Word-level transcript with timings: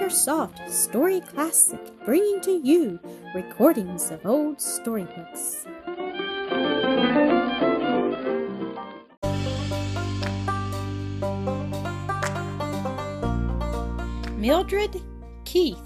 AcreSoft 0.00 0.70
Story 0.70 1.20
Classic, 1.20 1.78
bringing 2.06 2.40
to 2.40 2.52
you 2.64 2.98
recordings 3.34 4.10
of 4.10 4.24
old 4.24 4.58
storybooks. 4.58 5.66
Mildred 14.38 15.02
Keith, 15.44 15.76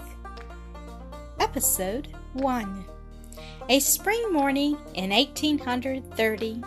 Episode 1.41 2.07
1. 2.35 2.85
A 3.67 3.79
spring 3.81 4.31
morning 4.31 4.77
in 4.93 5.09
1830, 5.09 6.63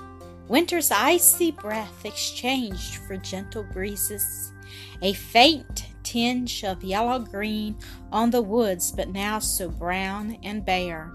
winter's 0.48 0.90
icy 0.90 1.52
breath 1.52 2.04
exchanged 2.04 2.96
for 2.96 3.16
gentle 3.16 3.62
breezes. 3.62 4.52
A 5.00 5.14
faint 5.14 5.87
tinge 6.08 6.64
of 6.64 6.82
yellow 6.82 7.18
green 7.18 7.76
on 8.10 8.30
the 8.30 8.40
woods, 8.40 8.90
but 8.90 9.10
now 9.10 9.38
so 9.38 9.68
brown 9.68 10.38
and 10.42 10.64
bare. 10.64 11.12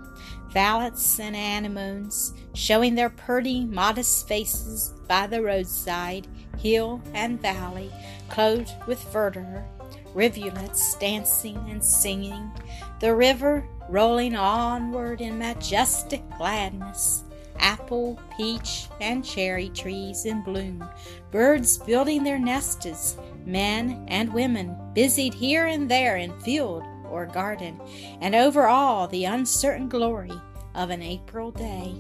Violets 0.51 1.19
and 1.19 1.35
anemones 1.35 2.31
showing 2.53 2.93
their 2.93 3.09
pretty, 3.09 3.65
modest 3.65 4.27
faces 4.27 4.93
by 5.07 5.25
the 5.25 5.41
roadside, 5.41 6.27
hill 6.59 7.01
and 7.15 7.41
valley, 7.41 7.91
clothed 8.29 8.73
with 8.85 8.99
verdure, 9.11 9.65
rivulets 10.13 10.93
dancing 10.99 11.57
and 11.71 11.83
singing, 11.83 12.51
the 12.99 13.15
river 13.15 13.67
rolling 13.89 14.35
onward 14.35 15.21
in 15.21 15.39
majestic 15.39 16.21
gladness 16.37 17.23
apple, 17.59 18.19
peach, 18.35 18.87
and 18.99 19.23
cherry 19.23 19.69
trees 19.69 20.25
in 20.25 20.43
bloom, 20.43 20.83
birds 21.31 21.77
building 21.77 22.23
their 22.23 22.39
nests, 22.39 23.17
men 23.45 24.05
and 24.07 24.33
women 24.33 24.75
busied 24.93 25.33
here 25.33 25.65
and 25.65 25.89
there 25.89 26.17
in 26.17 26.39
field 26.41 26.83
or 27.09 27.25
garden, 27.25 27.79
and 28.21 28.33
over 28.35 28.67
all 28.67 29.07
the 29.07 29.25
uncertain 29.25 29.87
glory 29.87 30.31
of 30.75 30.89
an 30.89 31.01
April 31.01 31.51
day. 31.51 31.95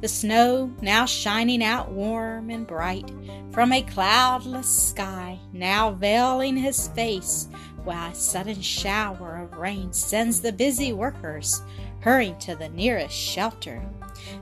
The 0.00 0.08
snow 0.08 0.70
now 0.82 1.06
shining 1.06 1.64
out 1.64 1.90
warm 1.90 2.50
and 2.50 2.66
bright 2.66 3.10
from 3.50 3.72
a 3.72 3.82
cloudless 3.82 4.68
sky, 4.68 5.38
now 5.52 5.92
veiling 5.92 6.56
his 6.56 6.88
face, 6.88 7.48
while 7.82 8.12
a 8.12 8.14
sudden 8.14 8.60
shower 8.60 9.36
of 9.36 9.56
rain 9.56 9.92
sends 9.92 10.40
the 10.40 10.52
busy 10.52 10.92
workers 10.92 11.62
hurrying 12.00 12.38
to 12.40 12.54
the 12.56 12.68
nearest 12.68 13.14
shelter. 13.14 13.82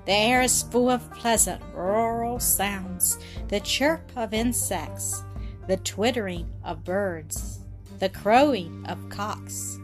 The 0.06 0.12
air 0.12 0.42
is 0.42 0.62
full 0.64 0.90
of 0.90 1.10
pleasant 1.12 1.62
rural 1.72 2.40
sounds 2.40 3.18
the 3.48 3.60
chirp 3.60 4.02
of 4.16 4.34
insects, 4.34 5.22
the 5.66 5.76
twittering 5.78 6.50
of 6.64 6.84
birds, 6.84 7.60
the 7.98 8.08
crowing 8.08 8.84
of 8.88 9.08
cocks, 9.08 9.78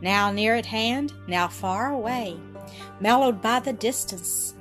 now 0.00 0.30
near 0.30 0.56
at 0.56 0.66
hand, 0.66 1.12
now 1.26 1.48
far 1.48 1.92
away, 1.92 2.36
mellowed 3.00 3.40
by 3.40 3.60
the 3.60 3.72
distance. 3.72 4.54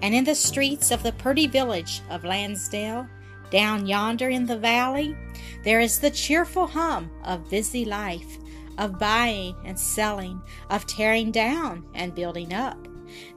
And 0.00 0.14
in 0.14 0.24
the 0.24 0.34
streets 0.34 0.90
of 0.90 1.02
the 1.02 1.12
pretty 1.12 1.46
village 1.46 2.02
of 2.10 2.24
Lansdale, 2.24 3.06
down 3.50 3.86
yonder 3.86 4.28
in 4.28 4.46
the 4.46 4.58
valley, 4.58 5.16
there 5.64 5.80
is 5.80 5.98
the 5.98 6.10
cheerful 6.10 6.66
hum 6.66 7.10
of 7.24 7.50
busy 7.50 7.84
life, 7.84 8.38
of 8.78 8.98
buying 8.98 9.54
and 9.64 9.78
selling, 9.78 10.40
of 10.70 10.86
tearing 10.86 11.30
down 11.30 11.84
and 11.94 12.14
building 12.14 12.52
up 12.52 12.88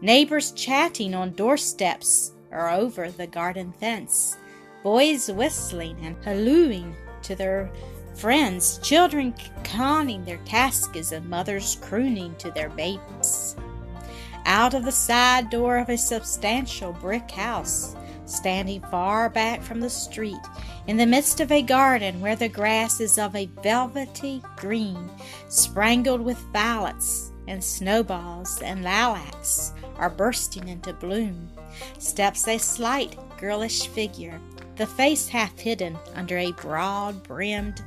neighbors 0.02 0.52
chatting 0.52 1.14
on 1.14 1.31
doorsteps 1.31 2.33
or 2.52 2.70
over 2.70 3.11
the 3.11 3.27
garden 3.27 3.73
fence, 3.80 4.38
boys 4.86 5.31
whistling 5.31 5.97
and 6.03 6.16
hallooing 6.23 6.95
to 7.23 7.33
their 7.33 7.72
friends, 8.14 8.78
children 8.83 9.33
conning 9.64 10.23
their 10.23 10.38
tasks, 10.45 11.11
and 11.11 11.27
mothers 11.27 11.80
crooning 11.82 12.36
to 12.36 12.52
their 12.52 12.70
babes. 12.70 13.55
Out 14.45 14.76
of 14.76 14.86
the 14.86 14.92
side 14.92 15.49
door 15.49 15.77
of 15.80 15.89
a 15.89 15.98
substantial 15.98 16.93
brick 16.93 17.32
house, 17.32 17.95
standing 18.27 18.80
far 18.92 19.27
back 19.27 19.64
from 19.64 19.80
the 19.80 19.89
street, 19.89 20.37
in 20.86 20.98
the 20.98 21.05
midst 21.08 21.39
of 21.39 21.52
a 21.52 21.64
garden 21.64 22.21
where 22.21 22.36
the 22.36 22.48
grass 22.48 22.99
is 22.99 23.17
of 23.17 23.36
a 23.36 23.49
velvety 23.64 24.43
green, 24.55 25.10
sprangled 25.49 26.21
with 26.21 26.37
violets 26.54 27.31
and 27.48 27.64
snowballs 27.64 28.61
and 28.61 28.83
lilacs 28.83 29.73
are 29.98 30.11
bursting 30.11 30.67
into 30.67 30.93
bloom, 30.93 31.49
steps 31.98 32.48
a 32.48 32.60
slight, 32.60 33.17
girlish 33.39 33.87
figure, 33.87 34.39
the 34.75 34.87
face 34.87 35.27
half 35.27 35.58
hidden 35.59 35.97
under 36.13 36.37
a 36.37 36.52
broad 36.53 37.23
brimmed 37.23 37.81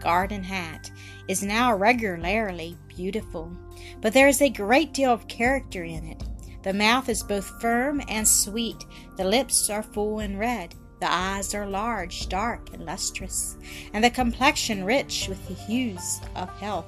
garden 0.00 0.42
hat, 0.42 0.90
is 1.28 1.42
now 1.42 1.74
regularly 1.74 2.76
beautiful, 2.88 3.52
but 4.00 4.12
there 4.12 4.28
is 4.28 4.42
a 4.42 4.48
great 4.48 4.92
deal 4.92 5.12
of 5.12 5.28
character 5.28 5.84
in 5.84 6.04
it. 6.04 6.22
The 6.62 6.72
mouth 6.72 7.08
is 7.08 7.22
both 7.22 7.60
firm 7.60 8.02
and 8.08 8.26
sweet, 8.26 8.84
the 9.16 9.24
lips 9.24 9.70
are 9.70 9.82
full 9.82 10.18
and 10.18 10.38
red, 10.38 10.74
the 11.00 11.10
eyes 11.10 11.54
are 11.54 11.66
large, 11.66 12.28
dark, 12.28 12.72
and 12.74 12.84
lustrous, 12.84 13.56
and 13.94 14.04
the 14.04 14.10
complexion 14.10 14.84
rich 14.84 15.26
with 15.28 15.46
the 15.48 15.54
hues 15.54 16.20
of 16.36 16.50
health. 16.58 16.86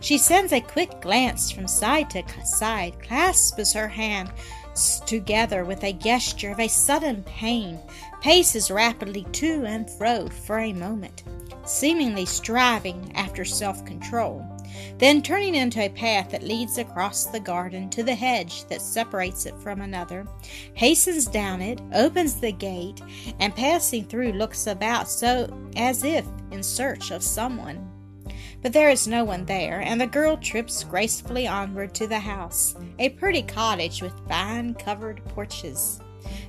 She 0.00 0.18
sends 0.18 0.52
a 0.52 0.60
quick 0.60 1.00
glance 1.00 1.50
from 1.50 1.68
side 1.68 2.10
to 2.10 2.24
side, 2.46 3.00
clasps 3.02 3.72
her 3.72 3.88
hands 3.88 5.00
together 5.06 5.64
with 5.64 5.84
a 5.84 5.92
gesture 5.92 6.50
of 6.50 6.60
a 6.60 6.68
sudden 6.68 7.22
pain, 7.24 7.78
paces 8.24 8.70
rapidly 8.70 9.22
to 9.32 9.66
and 9.66 9.90
fro 9.90 10.26
for 10.46 10.60
a 10.60 10.72
moment, 10.72 11.24
seemingly 11.66 12.24
striving 12.24 13.12
after 13.14 13.44
self 13.44 13.84
control, 13.84 14.42
then 14.96 15.20
turning 15.20 15.54
into 15.54 15.84
a 15.84 15.90
path 15.90 16.30
that 16.30 16.42
leads 16.42 16.78
across 16.78 17.26
the 17.26 17.38
garden 17.38 17.90
to 17.90 18.02
the 18.02 18.14
hedge 18.14 18.64
that 18.64 18.80
separates 18.80 19.44
it 19.44 19.54
from 19.60 19.82
another, 19.82 20.26
hastens 20.72 21.26
down 21.26 21.60
it, 21.60 21.82
opens 21.92 22.40
the 22.40 22.50
gate, 22.50 23.02
and 23.40 23.54
passing 23.54 24.06
through 24.06 24.32
looks 24.32 24.68
about 24.68 25.06
so 25.06 25.46
as 25.76 26.02
if 26.02 26.24
in 26.50 26.62
search 26.62 27.10
of 27.10 27.22
someone 27.22 27.90
but 28.62 28.72
there 28.72 28.88
is 28.88 29.06
no 29.06 29.24
one 29.24 29.44
there, 29.44 29.82
and 29.82 30.00
the 30.00 30.06
girl 30.06 30.38
trips 30.38 30.84
gracefully 30.84 31.46
onward 31.46 31.94
to 31.94 32.06
the 32.06 32.18
house, 32.18 32.74
a 32.98 33.10
pretty 33.10 33.42
cottage 33.42 34.00
with 34.00 34.14
vine 34.26 34.72
covered 34.72 35.22
porches. 35.26 36.00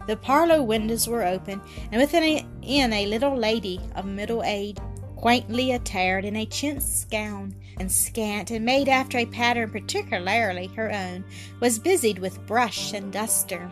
The 0.08 0.18
parlor 0.18 0.62
windows 0.62 1.08
were 1.08 1.26
open, 1.26 1.62
and 1.92 2.00
within 2.00 2.46
in 2.62 2.94
a 2.94 3.08
little 3.08 3.36
lady 3.36 3.80
of 3.96 4.06
middle 4.06 4.44
age, 4.44 4.78
quaintly 5.16 5.72
attired 5.72 6.26
in 6.26 6.36
a 6.36 6.46
chintz 6.46 7.06
gown 7.06 7.56
and 7.78 7.92
scant 7.92 8.52
and 8.52 8.64
made 8.64 8.88
after 8.88 9.18
a 9.18 9.26
pattern 9.26 9.72
particularly 9.72 10.68
her 10.76 10.92
own, 10.92 11.24
was 11.60 11.80
busied 11.80 12.20
with 12.20 12.46
brush 12.46 12.94
and 12.94 13.12
duster. 13.12 13.72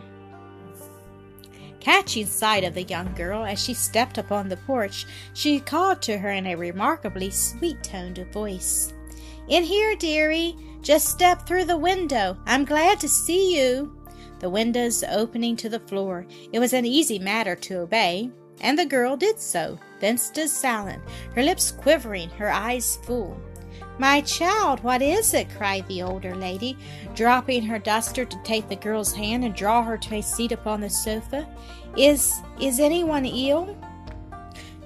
Catching 1.80 2.26
sight 2.26 2.64
of 2.64 2.74
the 2.74 2.82
young 2.82 3.12
girl 3.14 3.44
as 3.44 3.62
she 3.62 3.74
stepped 3.74 4.18
upon 4.18 4.48
the 4.48 4.56
porch, 4.56 5.06
she 5.34 5.60
called 5.60 6.00
to 6.02 6.18
her 6.18 6.30
in 6.30 6.46
a 6.46 6.54
remarkably 6.54 7.30
sweet 7.30 7.82
toned 7.82 8.26
voice. 8.32 8.92
In 9.48 9.62
here, 9.62 9.94
dearie. 9.94 10.56
Just 10.80 11.08
step 11.08 11.46
through 11.46 11.64
the 11.64 11.78
window. 11.78 12.36
I'm 12.46 12.64
glad 12.64 13.00
to 13.00 13.08
see 13.08 13.56
you. 13.56 13.94
The 14.44 14.50
windows 14.50 15.02
opening 15.10 15.56
to 15.56 15.70
the 15.70 15.80
floor, 15.80 16.26
it 16.52 16.58
was 16.58 16.74
an 16.74 16.84
easy 16.84 17.18
matter 17.18 17.56
to 17.56 17.78
obey, 17.78 18.28
and 18.60 18.78
the 18.78 18.84
girl 18.84 19.16
did 19.16 19.40
so, 19.40 19.78
then 20.00 20.18
stood 20.18 20.50
silent, 20.50 21.02
her 21.34 21.42
lips 21.42 21.70
quivering, 21.70 22.28
her 22.28 22.52
eyes 22.52 22.98
full. 23.04 23.40
My 23.98 24.20
child, 24.20 24.84
what 24.84 25.00
is 25.00 25.32
it? 25.32 25.48
cried 25.56 25.88
the 25.88 26.02
older 26.02 26.34
lady, 26.34 26.76
dropping 27.14 27.62
her 27.62 27.78
duster 27.78 28.26
to 28.26 28.42
take 28.42 28.68
the 28.68 28.76
girl's 28.76 29.14
hand 29.14 29.46
and 29.46 29.54
draw 29.54 29.82
her 29.82 29.96
to 29.96 30.16
a 30.16 30.22
seat 30.22 30.52
upon 30.52 30.82
the 30.82 30.90
sofa. 30.90 31.48
Is 31.96 32.34
is 32.60 32.80
anyone 32.80 33.24
ill? 33.24 33.74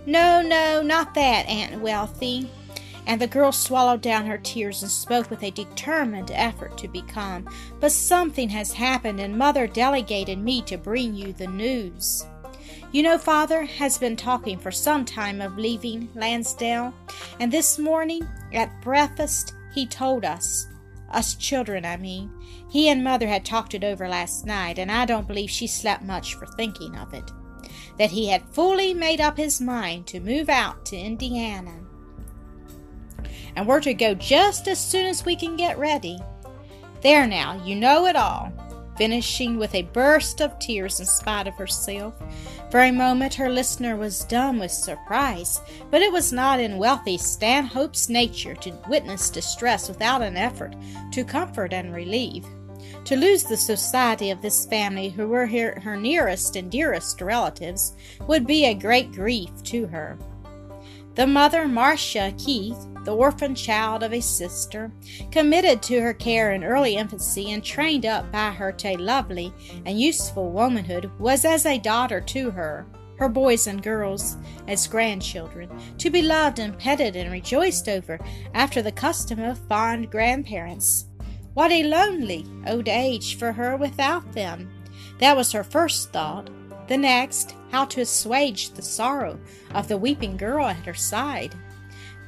No, 0.07 0.41
no, 0.41 0.83
not 0.83 1.15
that, 1.15 1.49
Aunt 1.49 1.83
Wealthy. 1.83 2.49
And 3.09 3.21
the 3.21 3.27
girl 3.27 3.53
swallowed 3.53 4.03
down 4.03 4.27
her 4.27 4.39
tears 4.39 4.83
and 4.83 4.91
spoke 4.91 5.31
with 5.31 5.43
a 5.43 5.51
determined 5.51 6.31
effort 6.31 6.77
to 6.79 6.89
be 6.89 7.03
calm. 7.03 7.49
But 7.81 7.91
something 7.91 8.51
has 8.51 8.75
happened, 8.75 9.19
and 9.19 9.37
Mother 9.37 9.67
delegated 9.67 10.39
me 10.39 10.63
to 10.63 10.77
bring 10.77 11.15
you 11.15 11.33
the 11.33 11.47
news. 11.47 12.27
You 12.93 13.03
know, 13.03 13.19
Father 13.19 13.65
has 13.65 13.99
been 13.99 14.15
talking 14.15 14.59
for 14.59 14.71
some 14.71 15.05
time 15.05 15.41
of 15.41 15.59
leaving 15.59 16.09
Lansdale, 16.15 16.95
and 17.41 17.51
this 17.51 17.79
morning 17.79 18.29
at 18.53 18.81
breakfast 18.83 19.55
he 19.75 19.87
told 19.87 20.25
us, 20.25 20.69
us 21.11 21.35
children, 21.35 21.85
I 21.85 21.97
mean, 21.97 22.31
he 22.71 22.89
and 22.89 23.03
Mother 23.03 23.27
had 23.27 23.45
talked 23.45 23.75
it 23.75 23.85
over 23.85 24.09
last 24.09 24.45
night, 24.47 24.79
and 24.79 24.93
I 24.93 25.07
don't 25.07 25.27
believe 25.27 25.51
she 25.51 25.67
slept 25.67 26.03
much 26.03 26.35
for 26.35 26.47
thinking 26.47 26.95
of 26.97 27.15
it, 27.15 27.31
that 27.99 28.11
he 28.11 28.29
had 28.29 28.49
fully 28.51 28.93
made 28.93 29.21
up 29.21 29.37
his 29.37 29.61
mind 29.61 30.07
to 30.09 30.21
move 30.21 30.49
out 30.49 30.85
to 30.87 30.97
Indiana. 30.97 31.88
And 33.59 33.67
we're 33.67 33.81
to 33.81 33.93
go 33.93 34.15
just 34.15 34.69
as 34.69 34.79
soon 34.79 35.07
as 35.07 35.25
we 35.25 35.35
can 35.35 35.57
get 35.57 35.81
ready. 35.81 36.21
There 37.03 37.27
now, 37.27 37.61
you 37.65 37.75
know 37.75 38.07
it 38.07 38.15
all. 38.15 38.53
finishing 38.97 39.59
with 39.59 39.75
a 39.75 39.83
burst 39.83 40.41
of 40.41 40.57
tears 40.59 41.01
in 41.01 41.07
spite 41.07 41.49
of 41.49 41.55
herself. 41.55 42.15
For 42.71 42.81
a 42.81 42.93
moment 42.93 43.35
her 43.35 43.49
listener 43.49 43.97
was 43.97 44.25
dumb 44.25 44.61
with 44.61 44.71
surprise, 44.71 45.61
but 45.91 46.03
it 46.03 46.13
was 46.13 46.33
not 46.33 46.61
in 46.61 46.79
wealthy 46.79 47.17
Stanhope's 47.17 48.09
nature 48.09 48.55
to 48.57 48.79
witness 48.89 49.29
distress 49.31 49.89
without 49.89 50.23
an 50.23 50.37
effort 50.37 50.77
to 51.13 51.25
comfort 51.25 51.73
and 51.73 51.93
relieve. 51.93 52.45
To 53.07 53.17
lose 53.17 53.43
the 53.43 53.57
society 53.57 54.31
of 54.31 54.41
this 54.41 54.67
family, 54.67 55.09
who 55.09 55.27
were 55.29 55.47
her, 55.47 55.81
her 55.81 55.97
nearest 55.97 56.55
and 56.55 56.71
dearest 56.71 57.21
relatives, 57.21 57.97
would 58.29 58.47
be 58.47 58.67
a 58.67 58.75
great 58.75 59.13
grief 59.13 59.51
to 59.65 59.87
her. 59.89 60.17
The 61.19 61.27
mother, 61.27 61.67
Marcia 61.67 62.33
Keith, 62.39 62.79
the 63.03 63.13
orphan 63.13 63.57
child 63.57 64.05
of 64.05 64.13
a 64.13 64.21
sister, 64.21 64.93
committed 65.33 65.83
to 65.83 66.01
her 66.01 66.15
care 66.15 66.53
in 66.53 66.63
early 66.63 66.95
infancy 66.95 67.51
and 67.51 67.65
trained 67.65 68.07
up 68.07 68.31
by 68.31 68.51
her 68.51 68.71
to 68.71 68.91
a 68.91 68.97
lovely 68.99 69.53
and 69.85 70.01
useful 70.01 70.53
womanhood, 70.53 71.11
was 71.19 71.45
as 71.45 71.67
a 71.67 71.77
daughter 71.77 72.21
to 72.21 72.53
her, 72.53 72.87
her 73.19 73.29
boys 73.29 73.67
and 73.67 73.83
girls 73.83 74.37
as 74.69 74.87
grandchildren, 74.87 75.69
to 75.99 76.09
be 76.09 76.23
loved 76.23 76.61
and 76.61 76.79
petted 76.79 77.17
and 77.17 77.33
rejoiced 77.33 77.89
over 77.89 78.21
after 78.55 78.81
the 78.81 78.93
custom 78.93 79.41
of 79.41 79.59
fond 79.67 80.13
grandparents. 80.13 81.07
What 81.55 81.73
a 81.73 81.83
lonely 81.83 82.47
old 82.65 82.87
age 82.87 83.37
for 83.39 83.51
her 83.51 83.77
without 83.77 84.35
them! 84.35 84.71
That 85.19 85.37
was 85.37 85.51
her 85.51 85.65
first 85.65 86.13
thought. 86.13 86.49
The 86.89 86.97
next, 86.97 87.55
how 87.71 87.85
to 87.87 88.01
assuage 88.01 88.71
the 88.71 88.83
sorrow 88.83 89.39
of 89.75 89.89
the 89.89 89.99
weeping 89.99 90.37
girl 90.37 90.67
at 90.67 90.87
her 90.87 90.95
side. 90.95 91.55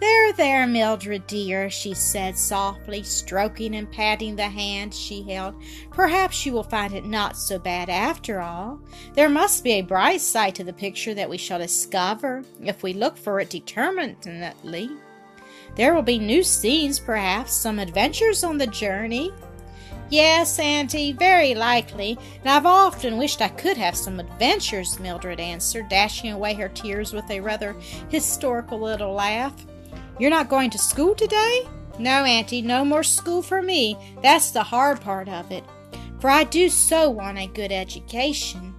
There, 0.01 0.33
there, 0.33 0.67
Mildred 0.67 1.27
dear, 1.27 1.69
she 1.69 1.93
said 1.93 2.39
softly, 2.39 3.03
stroking 3.03 3.75
and 3.75 3.91
patting 3.91 4.35
the 4.35 4.49
hand 4.49 4.95
she 4.95 5.23
held. 5.23 5.55
Perhaps 5.91 6.47
you 6.47 6.55
will 6.55 6.63
find 6.63 6.95
it 6.95 7.05
not 7.05 7.37
so 7.37 7.59
bad 7.59 7.91
after 7.91 8.41
all. 8.41 8.81
There 9.13 9.29
must 9.29 9.63
be 9.63 9.73
a 9.73 9.83
bright 9.83 10.23
side 10.23 10.55
to 10.55 10.65
the 10.65 10.73
picture 10.73 11.13
that 11.13 11.29
we 11.29 11.37
shall 11.37 11.59
discover 11.59 12.43
if 12.63 12.83
we 12.83 12.95
look 12.95 13.17
for 13.19 13.41
it 13.41 13.51
determinately. 13.51 14.91
There 15.77 15.95
will 15.95 16.03
be 16.03 16.19
new 16.19 16.43
scenes, 16.43 16.99
perhaps, 16.99 17.53
some 17.53 17.79
adventures 17.79 18.43
on 18.43 18.57
the 18.57 18.67
journey. 18.67 19.33
Yes, 20.11 20.59
Auntie, 20.59 21.13
very 21.13 21.55
likely, 21.55 22.19
and 22.41 22.49
I've 22.51 22.67
often 22.67 23.17
wished 23.17 23.41
I 23.41 23.49
could 23.49 23.77
have 23.77 23.97
some 23.97 24.19
adventures, 24.19 24.99
Mildred 24.99 25.39
answered, 25.39 25.89
dashing 25.89 26.33
away 26.33 26.55
her 26.55 26.69
tears 26.69 27.13
with 27.13 27.31
a 27.31 27.39
rather 27.39 27.77
historical 28.09 28.81
little 28.81 29.13
laugh. 29.15 29.55
You're 30.19 30.31
not 30.31 30.49
going 30.49 30.71
to 30.71 30.79
school 30.79 31.15
today? 31.15 31.63
No, 32.01 32.25
Auntie, 32.25 32.61
no 32.61 32.85
more 32.85 33.05
school 33.05 33.41
for 33.41 33.63
me. 33.63 33.97
That's 34.21 34.51
the 34.51 34.65
hard 34.65 35.01
part 35.01 35.29
of 35.29 35.53
it. 35.53 35.63
For 36.19 36.29
I 36.29 36.43
do 36.43 36.69
so 36.69 37.09
want 37.09 37.39
a 37.39 37.47
good 37.47 37.71
education. 37.71 38.75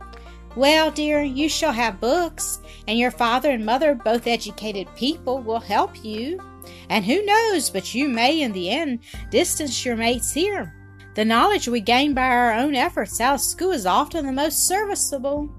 Well, 0.58 0.92
dear, 0.92 1.24
you 1.24 1.48
shall 1.48 1.72
have 1.72 2.02
books, 2.02 2.60
and 2.90 3.00
your 3.00 3.10
father 3.10 3.52
and 3.52 3.66
mother, 3.66 3.96
both 3.96 4.28
educated 4.28 4.94
people, 4.98 5.40
will 5.40 5.62
help 5.62 6.04
you. 6.04 6.42
And 6.90 7.06
who 7.06 7.24
knows 7.26 7.70
but 7.70 7.96
you 7.96 8.10
may 8.10 8.42
in 8.42 8.52
the 8.52 8.70
end 8.70 9.00
distance 9.30 9.86
your 9.86 9.96
mates 9.96 10.34
here. 10.34 10.76
The 11.14 11.26
knowledge 11.26 11.68
we 11.68 11.82
gain 11.82 12.14
by 12.14 12.28
our 12.28 12.54
own 12.54 12.74
efforts 12.74 13.20
out 13.20 13.36
of 13.36 13.42
school 13.42 13.72
is 13.72 13.86
often 13.86 14.26
the 14.26 14.32
most 14.32 14.66
serviceable. 14.66 15.54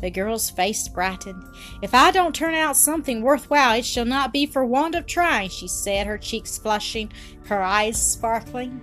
The 0.00 0.10
girl's 0.10 0.50
face 0.50 0.86
brightened. 0.86 1.42
If 1.82 1.94
I 1.94 2.12
don't 2.12 2.34
turn 2.34 2.54
out 2.54 2.76
something 2.76 3.20
worthwhile, 3.20 3.78
it 3.78 3.84
shall 3.84 4.04
not 4.04 4.32
be 4.32 4.46
for 4.46 4.64
want 4.64 4.94
of 4.94 5.06
trying, 5.06 5.48
she 5.48 5.66
said, 5.66 6.06
her 6.06 6.18
cheeks 6.18 6.58
flushing, 6.58 7.10
her 7.46 7.60
eyes 7.60 8.00
sparkling. 8.00 8.80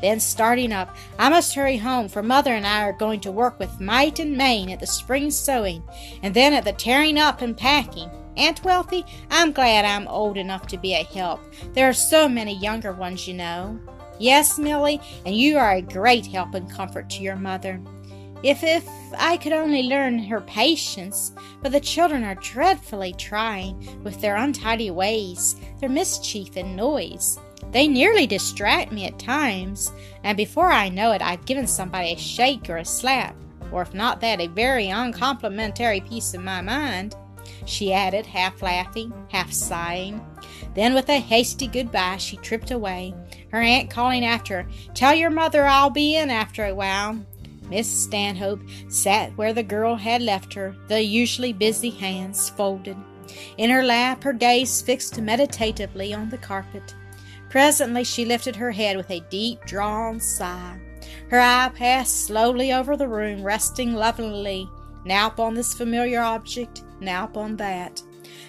Then, 0.00 0.18
starting 0.18 0.72
up, 0.72 0.96
I 1.18 1.28
must 1.28 1.54
hurry 1.54 1.76
home, 1.76 2.08
for 2.08 2.22
mother 2.22 2.54
and 2.54 2.66
I 2.66 2.84
are 2.84 2.94
going 2.94 3.20
to 3.20 3.32
work 3.32 3.58
with 3.58 3.80
might 3.80 4.18
and 4.18 4.36
main 4.36 4.70
at 4.70 4.80
the 4.80 4.86
spring 4.86 5.30
sewing, 5.30 5.82
and 6.22 6.32
then 6.32 6.54
at 6.54 6.64
the 6.64 6.72
tearing 6.72 7.18
up 7.18 7.42
and 7.42 7.54
packing. 7.54 8.10
Aunt 8.36 8.64
Wealthy, 8.64 9.04
I'm 9.30 9.52
glad 9.52 9.84
I'm 9.84 10.08
old 10.08 10.38
enough 10.38 10.66
to 10.68 10.78
be 10.78 10.94
a 10.94 11.04
help. 11.04 11.40
There 11.74 11.86
are 11.86 11.92
so 11.92 12.30
many 12.30 12.56
younger 12.56 12.92
ones, 12.92 13.28
you 13.28 13.34
know. 13.34 13.78
Yes, 14.20 14.58
Milly, 14.58 15.00
and 15.24 15.34
you 15.34 15.56
are 15.56 15.72
a 15.72 15.80
great 15.80 16.26
help 16.26 16.52
and 16.54 16.70
comfort 16.70 17.08
to 17.08 17.22
your 17.22 17.36
mother. 17.36 17.80
If 18.42 18.62
if 18.62 18.86
I 19.16 19.38
could 19.38 19.54
only 19.54 19.84
learn 19.84 20.18
her 20.18 20.42
patience, 20.42 21.32
but 21.62 21.72
the 21.72 21.80
children 21.80 22.22
are 22.24 22.34
dreadfully 22.34 23.14
trying 23.14 24.02
with 24.04 24.20
their 24.20 24.36
untidy 24.36 24.90
ways, 24.90 25.56
their 25.80 25.88
mischief 25.88 26.56
and 26.56 26.76
noise. 26.76 27.38
They 27.72 27.88
nearly 27.88 28.26
distract 28.26 28.92
me 28.92 29.06
at 29.06 29.18
times, 29.18 29.90
and 30.22 30.36
before 30.36 30.70
I 30.70 30.90
know 30.90 31.12
it, 31.12 31.22
I've 31.22 31.46
given 31.46 31.66
somebody 31.66 32.12
a 32.12 32.18
shake 32.18 32.68
or 32.68 32.76
a 32.76 32.84
slap, 32.84 33.34
or 33.72 33.80
if 33.80 33.94
not 33.94 34.20
that, 34.20 34.40
a 34.40 34.48
very 34.48 34.88
uncomplimentary 34.88 36.02
piece 36.02 36.34
of 36.34 36.42
my 36.42 36.60
mind 36.60 37.14
she 37.66 37.92
added, 37.92 38.26
half 38.26 38.62
laughing, 38.62 39.12
half 39.30 39.52
sighing. 39.52 40.24
Then, 40.74 40.94
with 40.94 41.08
a 41.08 41.18
hasty 41.18 41.66
goodbye, 41.66 42.16
she 42.18 42.36
tripped 42.36 42.70
away, 42.70 43.14
her 43.50 43.60
aunt 43.60 43.90
calling 43.90 44.24
after 44.24 44.62
her, 44.62 44.68
Tell 44.94 45.14
your 45.14 45.30
mother 45.30 45.66
I'll 45.66 45.90
be 45.90 46.16
in 46.16 46.30
after 46.30 46.64
a 46.64 46.74
while. 46.74 47.18
Miss 47.68 47.88
Stanhope 47.88 48.62
sat 48.88 49.36
where 49.36 49.52
the 49.52 49.62
girl 49.62 49.96
had 49.96 50.22
left 50.22 50.54
her, 50.54 50.74
the 50.88 51.02
usually 51.02 51.52
busy 51.52 51.90
hands 51.90 52.50
folded. 52.50 52.96
In 53.58 53.70
her 53.70 53.84
lap, 53.84 54.24
her 54.24 54.32
gaze 54.32 54.82
fixed 54.82 55.20
meditatively 55.20 56.12
on 56.12 56.30
the 56.30 56.38
carpet. 56.38 56.94
Presently, 57.48 58.04
she 58.04 58.24
lifted 58.24 58.56
her 58.56 58.72
head 58.72 58.96
with 58.96 59.10
a 59.10 59.24
deep 59.30 59.64
drawn 59.66 60.18
sigh. 60.18 60.80
Her 61.28 61.40
eye 61.40 61.70
passed 61.74 62.26
slowly 62.26 62.72
over 62.72 62.96
the 62.96 63.08
room, 63.08 63.42
resting 63.42 63.94
lovingly 63.94 64.68
now 65.04 65.28
upon 65.28 65.54
this 65.54 65.74
familiar 65.74 66.20
object, 66.20 66.82
now 67.00 67.24
upon 67.24 67.56
that. 67.56 68.02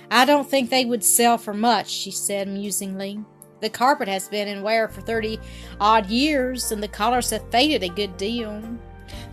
I 0.09 0.25
don't 0.25 0.49
think 0.49 0.69
they 0.69 0.85
would 0.85 1.03
sell 1.03 1.37
for 1.37 1.53
much, 1.53 1.89
she 1.89 2.11
said 2.11 2.47
musingly. 2.47 3.23
The 3.61 3.69
carpet 3.69 4.07
has 4.07 4.27
been 4.27 4.47
in 4.47 4.63
wear 4.63 4.87
for 4.87 5.01
thirty 5.01 5.39
odd 5.79 6.07
years, 6.07 6.71
and 6.71 6.81
the 6.81 6.87
colors 6.87 7.29
have 7.29 7.49
faded 7.51 7.83
a 7.83 7.89
good 7.89 8.17
deal. 8.17 8.61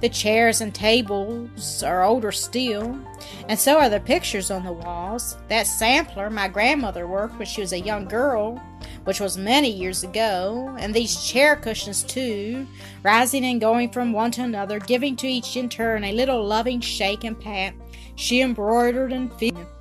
The 0.01 0.09
chairs 0.09 0.61
and 0.61 0.75
tables 0.75 1.83
are 1.83 2.05
older 2.05 2.31
still, 2.31 2.99
and 3.49 3.59
so 3.59 3.79
are 3.79 3.89
the 3.89 4.01
pictures 4.01 4.51
on 4.51 4.65
the 4.65 4.73
walls. 4.73 5.37
That 5.49 5.67
sampler 5.67 6.31
my 6.31 6.47
grandmother 6.47 7.07
worked 7.07 7.39
when 7.39 7.47
she 7.47 7.63
was 7.63 7.73
a 7.73 7.81
young 7.81 8.07
girl, 8.07 8.63
which 9.05 9.19
was 9.19 9.39
many 9.39 9.71
years 9.71 10.05
ago, 10.05 10.77
and 10.79 10.93
these 10.93 11.25
chair 11.25 11.57
cushions 11.57 12.03
too, 12.03 12.67
rising 13.03 13.45
and 13.45 13.61
going 13.61 13.91
from 13.91 14.13
one 14.13 14.31
to 14.33 14.43
another, 14.43 14.79
giving 14.79 15.17
to 15.17 15.27
each 15.27 15.57
in 15.57 15.69
turn 15.69 16.05
a 16.05 16.13
little 16.13 16.45
loving 16.45 16.81
shake 16.81 17.25
and 17.25 17.41
pat. 17.41 17.75
She 18.15 18.41
embroidered 18.41 19.13
and 19.13 19.33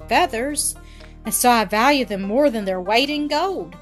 feathers, 0.08 0.76
and 1.26 1.34
so 1.34 1.50
I 1.50 1.66
value 1.66 2.06
them 2.06 2.22
more 2.22 2.50
than 2.50 2.66
their 2.66 2.82
weight 2.82 3.10
in 3.10 3.28
gold. 3.28 3.76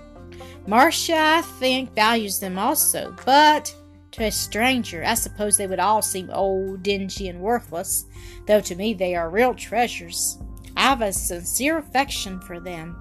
Marcia, 0.68 1.18
I 1.18 1.42
think, 1.42 1.94
values 1.94 2.40
them 2.40 2.58
also, 2.58 3.16
but 3.26 3.76
to 4.12 4.24
a 4.24 4.32
stranger, 4.32 5.04
I 5.06 5.16
suppose 5.16 5.58
they 5.58 5.68
would 5.68 5.80
all 5.80 6.02
seem 6.02 6.30
old, 6.32 6.84
dingy, 6.84 7.28
and 7.28 7.42
worthless, 7.42 8.06
though 8.48 8.62
to 8.62 8.76
me 8.76 8.94
they 8.94 9.14
are 9.14 9.30
real 9.30 9.54
treasures. 9.54 10.38
I've 10.78 11.02
a 11.02 11.12
sincere 11.12 11.78
affection 11.78 12.40
for 12.40 12.60
them. 12.60 12.96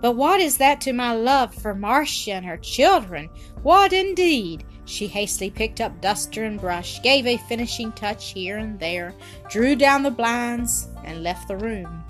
But 0.00 0.12
what 0.12 0.40
is 0.40 0.58
that 0.58 0.80
to 0.82 0.92
my 0.92 1.12
love 1.12 1.54
for 1.54 1.74
Marcia 1.74 2.32
and 2.32 2.46
her 2.46 2.56
children? 2.56 3.28
What 3.62 3.92
indeed? 3.92 4.64
She 4.84 5.06
hastily 5.06 5.50
picked 5.50 5.80
up 5.80 6.00
duster 6.00 6.44
and 6.44 6.60
brush, 6.60 7.02
gave 7.02 7.26
a 7.26 7.36
finishing 7.36 7.92
touch 7.92 8.32
here 8.32 8.58
and 8.58 8.78
there, 8.78 9.14
drew 9.50 9.74
down 9.74 10.02
the 10.02 10.10
blinds, 10.10 10.88
and 11.04 11.22
left 11.22 11.48
the 11.48 11.56
room. 11.56 12.04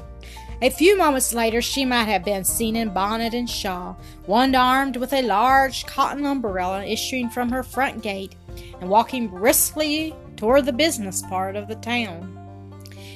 A 0.63 0.71
few 0.71 0.97
moments 0.97 1.35
later, 1.35 1.61
she 1.61 1.85
might 1.85 2.05
have 2.05 2.25
been 2.25 2.45
seen 2.45 2.77
in 2.77 2.89
bonnet 2.89 3.35
and 3.35 3.49
shawl, 3.49 3.99
one 4.25 4.55
armed 4.55 4.97
with 4.97 5.13
a 5.13 5.21
large 5.21 5.85
cotton 5.85 6.25
umbrella 6.25 6.83
issuing 6.83 7.29
from 7.29 7.51
her 7.51 7.63
front 7.63 8.03
gate, 8.03 8.35
and 8.81 8.89
walking 8.89 9.29
briskly 9.29 10.15
toward 10.37 10.65
the 10.65 10.73
business 10.73 11.23
part 11.23 11.57
of 11.57 11.69
the 11.69 11.75
town. 11.77 12.33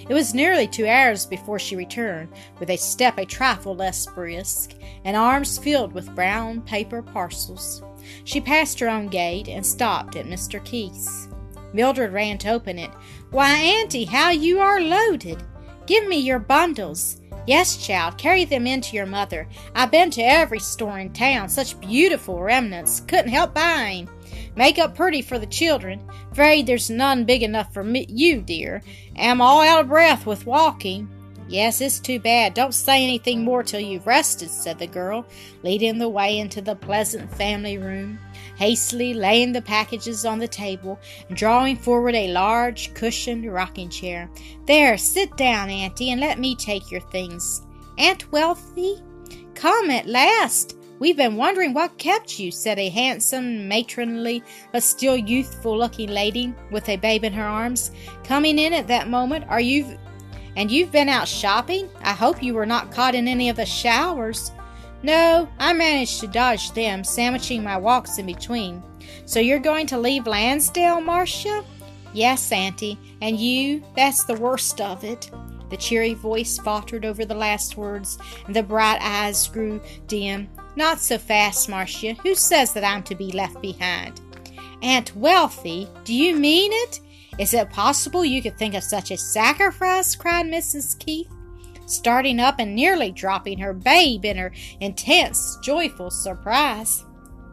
It 0.06 0.12
was 0.12 0.34
nearly 0.34 0.66
two 0.66 0.86
hours 0.86 1.24
before 1.24 1.58
she 1.58 1.76
returned, 1.76 2.28
with 2.58 2.68
a 2.68 2.76
step 2.76 3.16
a 3.16 3.24
trifle 3.24 3.74
less 3.74 4.04
brisk, 4.06 4.74
and 5.04 5.16
arms 5.16 5.56
filled 5.56 5.92
with 5.92 6.14
brown 6.14 6.60
paper 6.62 7.00
parcels. 7.00 7.82
She 8.24 8.40
passed 8.40 8.78
her 8.80 8.88
own 8.88 9.08
gate 9.08 9.48
and 9.48 9.64
stopped 9.64 10.16
at 10.16 10.26
Mr. 10.26 10.62
Keith's. 10.62 11.28
Mildred 11.72 12.12
ran 12.12 12.36
to 12.38 12.50
open 12.50 12.78
it. 12.78 12.90
Why, 13.30 13.52
Auntie, 13.54 14.04
how 14.04 14.30
you 14.30 14.58
are 14.58 14.80
loaded! 14.80 15.42
Give 15.86 16.06
me 16.06 16.18
your 16.18 16.38
bundles. 16.38 17.19
Yes, 17.46 17.76
child, 17.76 18.18
carry 18.18 18.44
them 18.44 18.66
in 18.66 18.80
to 18.82 18.96
your 18.96 19.06
mother. 19.06 19.48
I've 19.74 19.90
been 19.90 20.10
to 20.12 20.22
every 20.22 20.60
store 20.60 20.98
in 20.98 21.12
town, 21.12 21.48
such 21.48 21.80
beautiful 21.80 22.40
remnants, 22.40 23.00
couldn't 23.00 23.30
help 23.30 23.54
buying. 23.54 24.08
Make 24.56 24.78
up 24.78 24.94
pretty 24.94 25.22
for 25.22 25.38
the 25.38 25.46
children. 25.46 26.00
Afraid 26.32 26.66
there's 26.66 26.90
none 26.90 27.24
big 27.24 27.42
enough 27.42 27.72
for 27.72 27.82
me, 27.82 28.06
you, 28.08 28.40
dear. 28.40 28.82
Am 29.16 29.40
all 29.40 29.62
out 29.62 29.80
of 29.80 29.88
breath 29.88 30.26
with 30.26 30.46
walking. 30.46 31.08
Yes, 31.50 31.80
it's 31.80 31.98
too 31.98 32.20
bad. 32.20 32.54
Don't 32.54 32.72
say 32.72 33.02
anything 33.02 33.42
more 33.42 33.64
till 33.64 33.80
you've 33.80 34.06
rested, 34.06 34.48
said 34.50 34.78
the 34.78 34.86
girl, 34.86 35.26
leading 35.64 35.98
the 35.98 36.08
way 36.08 36.38
into 36.38 36.60
the 36.62 36.76
pleasant 36.76 37.28
family 37.34 37.76
room. 37.76 38.20
hastily 38.54 39.14
laying 39.14 39.52
the 39.52 39.62
packages 39.62 40.26
on 40.26 40.38
the 40.38 40.46
table 40.46 41.00
and 41.28 41.36
drawing 41.36 41.74
forward 41.74 42.14
a 42.14 42.30
large 42.30 42.92
cushioned 42.92 43.50
rocking 43.50 43.88
chair. 43.88 44.30
There, 44.66 44.96
sit 44.98 45.34
down, 45.38 45.70
Auntie, 45.70 46.10
and 46.10 46.20
let 46.20 46.38
me 46.38 46.54
take 46.54 46.90
your 46.90 47.00
things. 47.00 47.62
Aunt 47.98 48.30
Wealthy, 48.30 49.02
come 49.54 49.90
at 49.90 50.06
last. 50.06 50.76
We've 50.98 51.16
been 51.16 51.36
wondering 51.36 51.72
what 51.72 51.96
kept 51.96 52.38
you, 52.38 52.50
said 52.52 52.78
a 52.78 52.90
handsome, 52.90 53.66
matronly, 53.66 54.44
but 54.70 54.82
still 54.82 55.16
youthful 55.16 55.76
looking 55.76 56.10
lady 56.10 56.54
with 56.70 56.86
a 56.90 56.96
babe 56.96 57.24
in 57.24 57.32
her 57.32 57.42
arms. 57.42 57.90
Coming 58.22 58.58
in 58.58 58.74
at 58.74 58.86
that 58.88 59.08
moment, 59.08 59.46
are 59.48 59.62
you 59.62 59.98
and 60.56 60.70
you've 60.70 60.92
been 60.92 61.08
out 61.08 61.28
shopping? 61.28 61.88
I 62.02 62.12
hope 62.12 62.42
you 62.42 62.54
were 62.54 62.66
not 62.66 62.90
caught 62.90 63.14
in 63.14 63.28
any 63.28 63.48
of 63.48 63.56
the 63.56 63.66
showers. 63.66 64.52
No, 65.02 65.48
I 65.58 65.72
managed 65.72 66.20
to 66.20 66.26
dodge 66.26 66.72
them, 66.72 67.04
sandwiching 67.04 67.64
my 67.64 67.76
walks 67.76 68.18
in 68.18 68.26
between. 68.26 68.82
So 69.24 69.40
you're 69.40 69.58
going 69.58 69.86
to 69.88 69.98
leave 69.98 70.26
Lansdale, 70.26 71.00
Marcia? 71.00 71.64
Yes, 72.12 72.52
Auntie. 72.52 72.98
And 73.22 73.38
you? 73.38 73.82
That's 73.96 74.24
the 74.24 74.34
worst 74.34 74.80
of 74.80 75.04
it. 75.04 75.30
The 75.70 75.76
cheery 75.76 76.14
voice 76.14 76.58
faltered 76.58 77.04
over 77.04 77.24
the 77.24 77.34
last 77.34 77.76
words, 77.76 78.18
and 78.46 78.54
the 78.54 78.62
bright 78.62 79.00
eyes 79.00 79.46
grew 79.46 79.80
dim. 80.08 80.48
Not 80.74 81.00
so 81.00 81.16
fast, 81.16 81.68
Marcia. 81.68 82.14
Who 82.14 82.34
says 82.34 82.72
that 82.72 82.84
I'm 82.84 83.02
to 83.04 83.14
be 83.14 83.30
left 83.32 83.62
behind? 83.62 84.20
Aunt 84.82 85.14
Wealthy, 85.14 85.88
do 86.04 86.14
you 86.14 86.36
mean 86.36 86.72
it? 86.72 87.00
Is 87.40 87.54
it 87.54 87.70
possible 87.70 88.22
you 88.22 88.42
could 88.42 88.58
think 88.58 88.74
of 88.74 88.84
such 88.84 89.10
a 89.10 89.16
sacrifice? 89.16 90.14
cried 90.14 90.44
Mrs. 90.44 90.98
Keith, 90.98 91.32
starting 91.86 92.38
up 92.38 92.56
and 92.58 92.74
nearly 92.74 93.12
dropping 93.12 93.60
her 93.60 93.72
babe 93.72 94.26
in 94.26 94.36
her 94.36 94.52
intense, 94.78 95.56
joyful 95.62 96.10
surprise. 96.10 97.02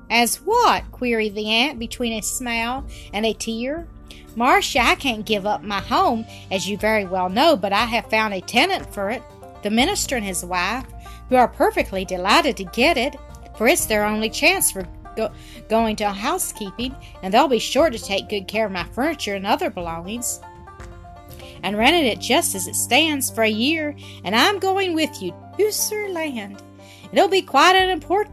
As 0.09 0.41
what? 0.41 0.91
queried 0.91 1.35
the 1.35 1.47
aunt 1.47 1.79
between 1.79 2.11
a 2.11 2.21
smile 2.21 2.85
and 3.13 3.25
a 3.25 3.31
tear. 3.31 3.87
Marcia, 4.35 4.81
I 4.81 4.95
can't 4.95 5.25
give 5.25 5.45
up 5.45 5.63
my 5.63 5.79
home, 5.79 6.25
as 6.51 6.67
you 6.67 6.77
very 6.77 7.05
well 7.05 7.29
know, 7.29 7.55
but 7.55 7.71
I 7.71 7.85
have 7.85 8.09
found 8.09 8.33
a 8.33 8.41
tenant 8.41 8.93
for 8.93 9.09
it, 9.09 9.23
the 9.63 9.69
minister 9.69 10.17
and 10.17 10.25
his 10.25 10.43
wife, 10.43 10.85
who 11.29 11.37
are 11.37 11.47
perfectly 11.47 12.03
delighted 12.03 12.57
to 12.57 12.65
get 12.65 12.97
it, 12.97 13.15
for 13.57 13.69
it's 13.69 13.85
their 13.85 14.03
only 14.03 14.29
chance 14.29 14.69
for 14.69 14.83
go, 15.17 15.31
going 15.67 15.97
to 15.97 16.09
housekeeping, 16.09 16.95
and 17.21 17.33
they'll 17.33 17.49
be 17.49 17.59
sure 17.59 17.89
to 17.89 17.99
take 17.99 18.29
good 18.29 18.47
care 18.47 18.67
of 18.67 18.71
my 18.71 18.85
furniture 18.85 19.35
and 19.35 19.45
other 19.45 19.69
belongings. 19.69 20.39
And 21.63 21.77
rented 21.77 22.05
it 22.05 22.21
just 22.21 22.55
as 22.55 22.67
it 22.67 22.75
stands 22.75 23.29
for 23.29 23.43
a 23.43 23.49
year, 23.49 23.95
and 24.23 24.35
I'm 24.35 24.59
going 24.59 24.93
with 24.93 25.21
you 25.21 25.33
to 25.57 25.71
Sir 25.71 26.07
Land. 26.07 26.61
It'll 27.11 27.27
be 27.27 27.41
quite 27.41 27.75
an 27.75 27.89
import, 27.89 28.29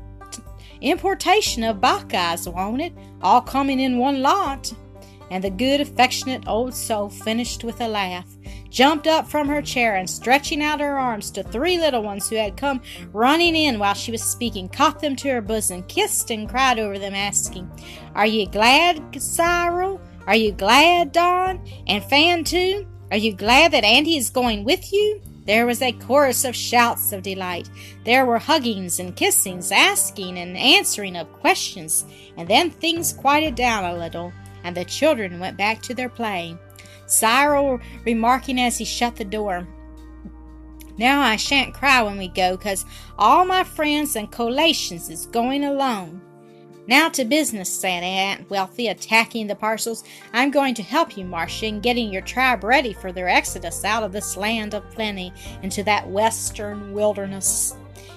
importation 0.81 1.65
of 1.65 1.81
Buckeyes, 1.81 2.49
won't 2.49 2.83
it? 2.83 2.93
All 3.23 3.41
coming 3.41 3.81
in 3.81 3.99
one 3.99 4.23
lot. 4.23 4.73
And 5.31 5.43
the 5.43 5.51
good, 5.51 5.81
affectionate 5.81 6.47
old 6.47 6.75
soul 6.75 7.09
finished 7.09 7.65
with 7.65 7.81
a 7.81 7.89
laugh 7.89 8.27
jumped 8.75 9.07
up 9.07 9.29
from 9.29 9.47
her 9.49 9.63
chair 9.63 9.95
and 9.95 10.11
stretching 10.11 10.61
out 10.61 10.81
her 10.81 10.99
arms 10.99 11.31
to 11.31 11.45
three 11.45 11.79
little 11.79 12.03
ones 12.03 12.29
who 12.29 12.35
had 12.35 12.57
come 12.57 12.83
running 13.13 13.55
in 13.55 13.79
while 13.79 13.95
she 13.95 14.11
was 14.11 14.23
speaking, 14.23 14.69
caught 14.69 14.99
them 14.99 15.15
to 15.15 15.31
her 15.31 15.41
bosom, 15.41 15.85
kissed 15.85 16.33
and 16.33 16.49
cried 16.49 16.81
over 16.81 16.99
them, 16.99 17.15
asking, 17.15 17.71
Are 18.17 18.27
you 18.27 18.49
glad, 18.49 19.23
Cyril? 19.23 20.01
Are 20.27 20.35
you 20.35 20.51
glad, 20.51 21.13
Don? 21.13 21.65
And 21.87 22.03
Fan, 22.03 22.43
too? 22.43 22.85
Are 23.13 23.17
you 23.17 23.33
glad 23.33 23.73
that 23.73 23.85
Auntie 23.85 24.17
is 24.17 24.29
going 24.29 24.65
with 24.65 24.93
you? 24.93 25.23
There 25.47 25.67
was 25.67 25.81
a 25.81 25.93
chorus 25.93 26.45
of 26.45 26.57
shouts 26.57 27.13
of 27.13 27.23
delight. 27.23 27.71
There 28.05 28.27
were 28.27 28.39
huggings 28.39 28.99
and 28.99 29.15
kissings, 29.15 29.71
asking 29.71 30.37
and 30.37 30.57
answering 30.57 31.17
of 31.17 31.33
questions, 31.35 32.07
and 32.37 32.49
then 32.49 32.71
things 32.71 33.13
quieted 33.13 33.55
down 33.55 33.85
a 33.85 33.97
little, 33.97 34.33
and 34.65 34.77
the 34.77 34.85
children 34.85 35.39
went 35.39 35.57
back 35.57 35.81
to 35.83 35.95
their 35.95 36.09
play. 36.09 36.57
Cyril 37.07 37.81
remarking 38.05 38.61
as 38.61 38.79
he 38.79 38.85
shut 38.85 39.17
the 39.17 39.25
door. 39.25 39.67
Now 40.97 41.21
I 41.23 41.37
shan't 41.37 41.75
cry 41.75 42.03
when 42.03 42.19
we 42.19 42.29
go, 42.29 42.57
'cause 42.57 42.85
all 43.19 43.45
my 43.45 43.65
friends 43.65 44.15
and 44.15 44.31
collations 44.31 45.11
is 45.11 45.27
going 45.27 45.65
alone. 45.65 46.21
Now 46.87 47.09
to 47.09 47.25
business, 47.25 47.73
said 47.73 48.03
Aunt 48.03 48.51
Wealthy, 48.51 48.89
attacking 48.89 49.47
the 49.47 49.55
parcels. 49.55 50.05
I'm 50.35 50.51
going 50.51 50.75
to 50.75 50.83
help 50.83 51.17
you, 51.17 51.25
Marcia, 51.25 51.67
in 51.67 51.81
getting 51.81 52.13
your 52.13 52.23
tribe 52.23 52.63
ready 52.63 52.93
for 52.93 53.11
their 53.11 53.29
exodus 53.29 53.85
out 53.85 54.03
of 54.03 54.13
this 54.13 54.37
land 54.37 54.75
of 54.75 54.91
plenty 54.91 55.33
into 55.63 55.83
that 55.85 56.11
western 56.11 56.93
wilderness. 56.93 57.75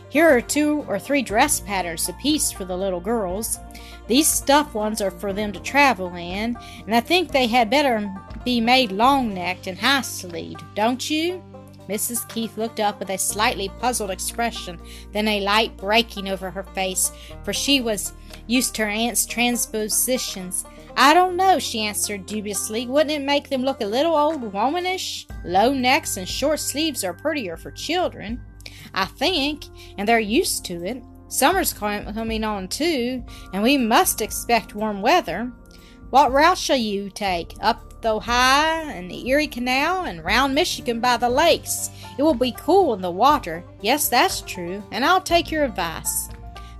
Here 0.10 0.29
are 0.29 0.41
two 0.41 0.86
or 0.88 1.00
three 1.00 1.22
dress 1.22 1.62
patterns 1.62 2.10
apiece 2.10 2.51
for 2.51 2.65
the 2.65 2.77
little 2.77 3.00
girls. 3.00 3.60
These 4.07 4.27
stuffed 4.27 4.73
ones 4.73 5.01
are 5.01 5.11
for 5.11 5.33
them 5.33 5.51
to 5.51 5.59
travel 5.59 6.13
in, 6.15 6.57
and 6.85 6.95
I 6.95 7.01
think 7.01 7.31
they 7.31 7.47
had 7.47 7.69
better 7.69 8.09
be 8.45 8.61
made 8.61 8.91
long 8.91 9.33
necked 9.33 9.67
and 9.67 9.77
high 9.77 10.01
sleeved, 10.01 10.63
don't 10.75 11.09
you? 11.09 11.43
Mrs. 11.89 12.27
Keith 12.27 12.57
looked 12.57 12.79
up 12.79 12.99
with 12.99 13.09
a 13.09 13.17
slightly 13.17 13.69
puzzled 13.79 14.11
expression, 14.11 14.79
then 15.13 15.27
a 15.27 15.41
light 15.41 15.75
breaking 15.77 16.27
over 16.27 16.49
her 16.49 16.63
face, 16.63 17.11
for 17.43 17.53
she 17.53 17.81
was 17.81 18.13
used 18.45 18.75
to 18.75 18.83
her 18.83 18.89
aunt's 18.89 19.25
transpositions. 19.25 20.65
I 20.95 21.13
don't 21.13 21.35
know, 21.35 21.59
she 21.59 21.81
answered 21.81 22.25
dubiously. 22.25 22.87
Wouldn't 22.87 23.11
it 23.11 23.25
make 23.25 23.49
them 23.49 23.63
look 23.63 23.81
a 23.81 23.85
little 23.85 24.15
old 24.15 24.41
womanish? 24.41 25.27
Low 25.45 25.73
necks 25.73 26.17
and 26.17 26.27
short 26.27 26.59
sleeves 26.59 27.03
are 27.03 27.13
prettier 27.13 27.55
for 27.55 27.71
children, 27.71 28.41
I 28.93 29.05
think, 29.05 29.65
and 29.97 30.07
they're 30.07 30.19
used 30.19 30.65
to 30.65 30.83
it. 30.85 31.03
Summer's 31.29 31.74
coming 31.74 32.43
on 32.43 32.67
too, 32.67 33.24
and 33.53 33.62
we 33.62 33.77
must 33.77 34.22
expect 34.22 34.75
warm 34.75 35.01
weather. 35.01 35.51
What 36.10 36.31
route 36.31 36.57
shall 36.57 36.77
you 36.77 37.10
take? 37.10 37.53
Up 37.60 38.01
the 38.01 38.13
Ohio 38.13 38.89
and 38.89 39.10
the 39.10 39.27
Erie 39.27 39.48
Canal 39.48 40.05
and 40.05 40.24
round 40.24 40.55
Michigan 40.55 41.00
by 41.00 41.17
the 41.17 41.29
lakes. 41.29 41.89
It 42.17 42.24
will 42.24 42.34
be 42.34 42.55
cool 42.57 42.93
in 42.93 43.01
the 43.01 43.12
water. 43.12 43.63
Yes, 43.81 44.07
that's 44.07 44.41
true, 44.41 44.84
and 44.91 45.03
I'll 45.03 45.22
take 45.22 45.51
your 45.51 45.65
advice. 45.65 46.29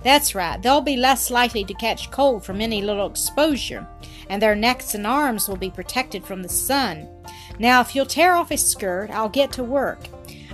That's 0.02 0.34
right, 0.34 0.62
they'll 0.62 0.80
be 0.80 0.96
less 0.96 1.30
likely 1.30 1.64
to 1.64 1.74
catch 1.74 2.10
cold 2.10 2.44
from 2.44 2.60
any 2.60 2.80
little 2.82 3.10
exposure, 3.10 3.86
and 4.30 4.40
their 4.40 4.54
necks 4.54 4.94
and 4.94 5.06
arms 5.06 5.48
will 5.48 5.56
be 5.56 5.70
protected 5.70 6.24
from 6.24 6.42
the 6.42 6.48
sun. 6.48 7.08
Now, 7.58 7.80
if 7.80 7.94
you'll 7.94 8.06
tear 8.06 8.34
off 8.34 8.52
a 8.52 8.56
skirt, 8.56 9.10
I'll 9.10 9.28
get 9.28 9.52
to 9.52 9.64
work. 9.64 10.06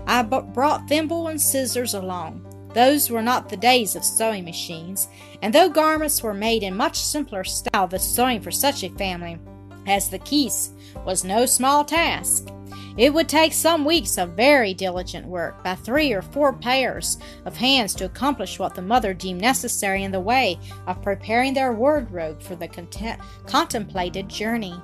I 0.07 0.23
b- 0.23 0.41
brought 0.53 0.89
thimble 0.89 1.29
and 1.29 1.41
scissors 1.41 1.93
along. 1.95 2.54
Those 2.75 3.09
were 3.09 3.23
not 3.23 3.49
the 3.49 3.57
days 3.57 3.95
of 3.95 4.05
sewing 4.05 4.45
machines, 4.45 5.09
and 5.41 5.55
though 5.55 5.69
garments 5.69 6.23
were 6.23 6.35
made 6.35 6.63
in 6.63 6.77
much 6.77 6.99
simpler 6.99 7.45
style 7.45 7.87
the 7.87 7.99
sewing 7.99 8.41
for 8.41 8.51
such 8.51 8.83
a 8.83 8.91
family, 8.91 9.39
as 9.87 10.09
the 10.09 10.19
Keiths 10.19 10.73
was 11.05 11.25
no 11.25 11.47
small 11.47 11.85
task. 11.85 12.49
It 12.97 13.13
would 13.13 13.29
take 13.29 13.53
some 13.53 13.85
weeks 13.85 14.19
of 14.19 14.31
very 14.31 14.73
diligent 14.73 15.27
work 15.27 15.65
by 15.65 15.75
three 15.75 16.13
or 16.13 16.23
four 16.23 16.53
pairs 16.53 17.19
of 17.45 17.57
hands 17.57 17.95
to 17.97 18.05
accomplish 18.05 18.59
what 18.59 18.75
the 18.75 18.83
mother 18.83 19.13
deemed 19.13 19.41
necessary 19.41 20.05
in 20.05 20.13
the 20.13 20.21
way 20.21 20.59
of 20.87 21.03
preparing 21.03 21.55
their 21.55 21.73
wardrobe 21.73 22.41
for 22.41 22.55
the 22.55 22.69
cont- 22.69 23.19
contemplated 23.47 24.29
journey. 24.29 24.81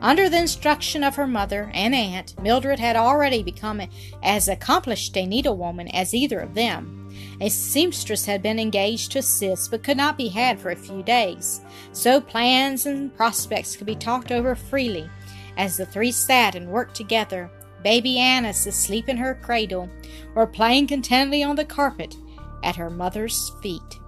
Under 0.00 0.28
the 0.28 0.38
instruction 0.38 1.04
of 1.04 1.16
her 1.16 1.26
mother 1.26 1.70
and 1.74 1.94
aunt, 1.94 2.40
Mildred 2.40 2.78
had 2.78 2.96
already 2.96 3.42
become 3.42 3.82
as 4.22 4.48
accomplished 4.48 5.16
a 5.16 5.26
needlewoman 5.26 5.90
as 5.92 6.14
either 6.14 6.40
of 6.40 6.54
them. 6.54 7.05
A 7.40 7.48
seamstress 7.48 8.24
had 8.24 8.42
been 8.42 8.58
engaged 8.58 9.12
to 9.12 9.18
assist, 9.18 9.70
but 9.70 9.82
could 9.82 9.96
not 9.96 10.16
be 10.16 10.28
had 10.28 10.58
for 10.58 10.70
a 10.70 10.76
few 10.76 11.02
days. 11.02 11.60
So 11.92 12.20
plans 12.20 12.86
and 12.86 13.14
prospects 13.14 13.76
could 13.76 13.86
be 13.86 13.96
talked 13.96 14.32
over 14.32 14.54
freely 14.54 15.08
as 15.56 15.76
the 15.76 15.86
three 15.86 16.12
sat 16.12 16.54
and 16.54 16.68
worked 16.68 16.94
together. 16.94 17.50
Baby 17.82 18.18
Annis 18.18 18.66
asleep 18.66 19.08
in 19.08 19.16
her 19.16 19.34
cradle, 19.34 19.88
or 20.34 20.46
playing 20.46 20.86
contentedly 20.86 21.42
on 21.42 21.56
the 21.56 21.64
carpet 21.64 22.16
at 22.64 22.76
her 22.76 22.90
mother's 22.90 23.52
feet. 23.62 24.00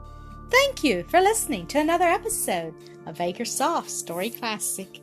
Thank 0.51 0.83
you 0.83 1.05
for 1.05 1.21
listening 1.21 1.67
to 1.69 1.79
another 1.79 2.07
episode 2.07 2.75
of 3.07 3.19
AcreSoft 3.19 3.89
Story 3.89 4.31
Classic. 4.31 5.01